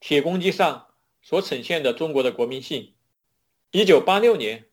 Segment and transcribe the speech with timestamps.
[0.00, 0.86] 铁公鸡上
[1.20, 2.94] 所呈现的中国的国民性。
[3.70, 4.64] 一九八六年，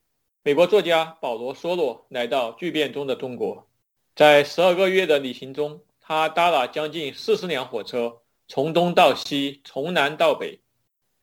[0.42, 3.68] 美国作家保罗·梭罗来到巨变中的中国，
[4.16, 10.62] 在十二个月的旅行中，他搭了将近四十辆火车，从东到西，从南到北，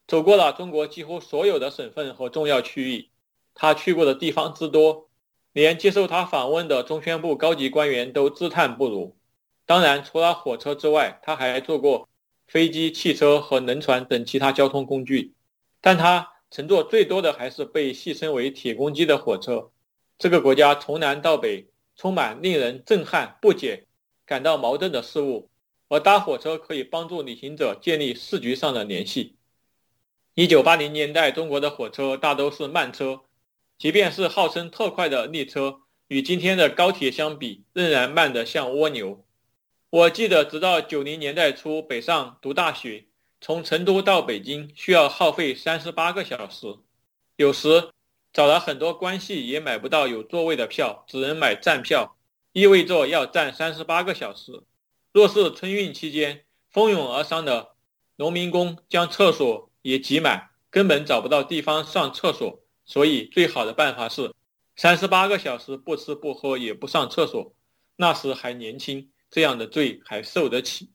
[0.07, 3.09] 走过了中国几乎所有的省份和重要区域。
[3.55, 5.09] 他去过的地方之多，
[5.53, 9.17] 连接受他访问的中宣部高级官员都自叹不如。
[9.65, 12.07] 当然，除了火车之外，他还坐过
[12.47, 15.35] 飞机、汽车和轮船等其他交通工具，
[15.81, 19.71] 但他乘坐最多的还是被戏称为“铁公鸡”的火车。
[20.19, 23.87] 这个国家从南到北充满令人震撼、不解、
[24.25, 25.51] 感到矛盾的事物，
[25.89, 29.37] 而搭火车可以帮助旅行者建立视觉上的联系。
[30.35, 33.23] 一九八零年代，中国的火车大都是慢车，
[33.79, 39.25] 即便是号称特快的列车，与今天的高铁相比，仍然慢得像蜗牛。
[39.95, 43.07] 我记得，直到九零年代初北上读大学，
[43.41, 46.67] 从成都到北京需要耗费三十八个小时，
[47.37, 47.91] 有时
[48.33, 52.17] 找了很多关系也买不到有座位的票，只能买站票，
[52.51, 54.65] 意味着要站三十八个小时。
[55.13, 57.77] 若是春运期间，蜂拥而上的
[58.17, 64.35] 农民工将厕所也挤满，根本找不到地方上厕所，所以最好的办法是
[64.75, 67.55] 三十八个小时不吃不喝也不上厕所。
[67.95, 69.13] 那时还年轻。
[69.31, 70.91] 这样的罪还受得起。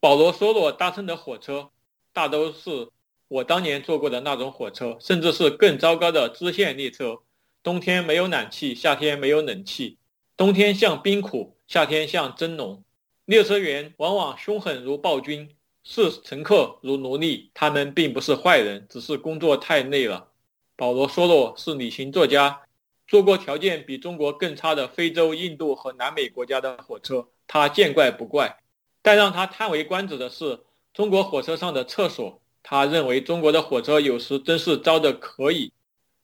[0.00, 1.70] 保罗·梭罗搭乘的火车，
[2.12, 2.88] 大都是
[3.28, 7.20] 我当年坐过的那种火车，甚至是更糟糕的支线列车。
[7.62, 9.98] 冬天没有暖气，夏天没有冷气，
[10.36, 12.82] 冬天像冰苦，夏天像蒸笼。
[13.26, 15.54] 列车员往往凶狠如暴君，
[15.84, 17.50] 视乘客如奴隶。
[17.52, 20.32] 他们并不是坏人，只是工作太累了。
[20.74, 22.62] 保罗·梭罗是旅行作家。
[23.10, 28.60] 坐过条件比中国更差的非洲、印度和南美国家的火车，他见怪不怪。
[29.02, 30.60] 但让他叹为观止的是
[30.94, 32.40] 中国火车上的厕所。
[32.62, 35.72] 他认为中国的火车有时真是糟得可以。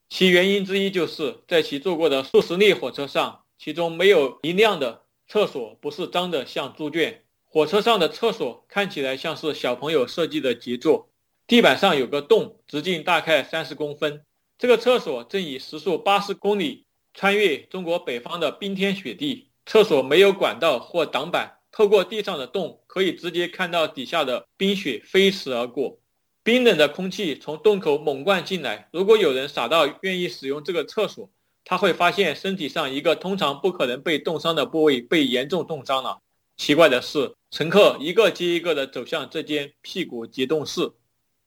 [0.08, 7.24] 其原因之一就是在其坐过的数十列火车上，其中没有一辆的厕所不是脏得像猪圈。
[7.42, 11.08] 火车上的厕所看起来像是小朋友设计的杰作，
[11.48, 14.22] 地板上有个洞，直径大概三十公分。
[14.58, 19.50] 这个厕所正以时速八十公里穿越中国北方的冰天雪地。
[19.66, 25.98] 厕所没有管道或挡板，透过地上的洞可以直接看到底下的冰雪飞驰而过。
[26.44, 28.88] 冰冷的空气从洞口猛灌进来。
[28.92, 31.28] 如果有人傻到愿意使用这个厕所，
[31.64, 36.22] 他会发现身体上一个通常不可能被冻伤的部位被严重冻伤了。
[36.56, 40.92] 奇怪的是，乘客一个接一个地走向这间屁股结冻室。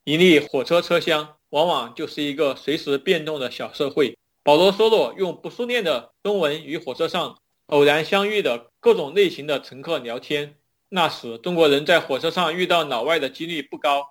[0.04, 1.39] 一列火车车厢。
[1.50, 4.18] 往往就是一个随时变动的小社会。
[4.44, 7.38] 保罗·梭罗用不熟练的中文与火车上
[7.68, 10.56] 偶然相遇的各种类型的乘客聊天。
[10.90, 14.08] 那时，中国人在火车上遇到老外的几率不高，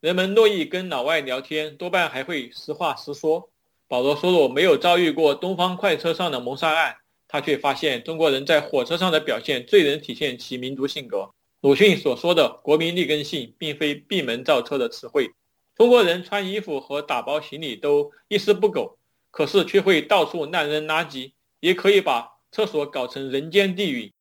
[0.00, 3.50] 人们乐意跟老外聊天，多半还会实话实说。
[3.86, 6.96] 保罗·梭罗没有遭遇过东方快车上的谋杀案，
[7.28, 11.28] 他却发现中国人在火车上的表现最能体现其民族性格。
[11.60, 15.30] 鲁迅所说的“国民立根性”并非闭门造车的词汇。
[15.76, 18.98] 中国人穿衣服和打包行李都一丝不苟，
[19.30, 24.12] 可是却会到处乱扔垃圾，也可以把厕所搞成人间地狱。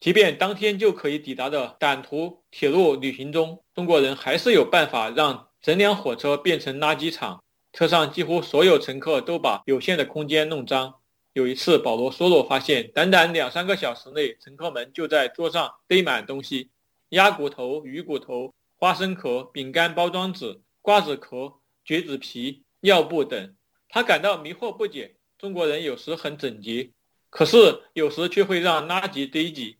[0.00, 7.42] 即便当天就可以抵达的短途铁路旅行中，中国人还是有办法让整辆火车变成垃圾场。
[7.72, 10.96] 车上几乎所有乘客都把有限的空间弄脏。
[11.32, 16.68] 有一次，保罗·梭罗发现，短短两三个小时内，乘客们就在桌上堆满东西：
[17.08, 20.60] 鸭骨头、鱼骨头、花生壳、饼干包装纸。
[20.82, 21.54] 瓜子壳、
[21.84, 23.54] 橘子皮、尿布等，
[23.88, 25.14] 他感到迷惑不解。
[25.38, 26.90] 中国人有时很整洁，
[27.30, 29.76] 可是有时却会让垃圾堆积。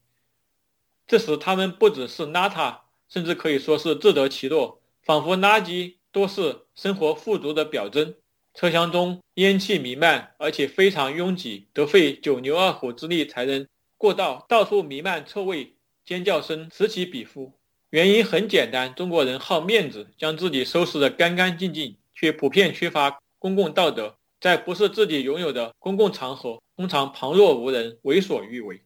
[1.07, 8.15] 这时他们不只是邋遢，甚至可以说是自得其乐，仿佛垃圾都是生活富足的表征。
[8.55, 13.67] 车厢中烟气弥漫，而且非常拥挤，得费九牛二虎之力才能
[13.99, 15.75] 过道，到处弥漫臭味，
[16.05, 17.59] 尖叫声此起彼伏。
[17.93, 28.81] 原因很简单，中国人好面子，将自己收拾得干干净净，却普遍缺乏公共道德，在不是自己拥有的公共场合，通常旁若无人，为所欲为。